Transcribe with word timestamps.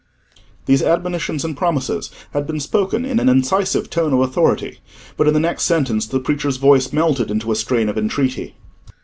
These 0.65 0.81
admonitions 0.81 1.45
and 1.45 1.55
promises 1.55 2.09
had 2.33 2.47
been 2.47 2.59
spoken 2.59 3.05
in 3.05 3.19
an 3.19 3.29
incisive 3.29 3.87
tone 3.91 4.13
of 4.15 4.21
authority; 4.21 4.79
but 5.15 5.27
in 5.27 5.33
the 5.35 5.39
next 5.39 5.65
sentence 5.65 6.07
the 6.07 6.19
preacher's 6.19 6.57
voice 6.57 6.91
melted 6.91 7.29
into 7.29 7.51
a 7.51 7.55
strain 7.55 7.87
of 7.87 7.99
entreaty. 7.99 8.55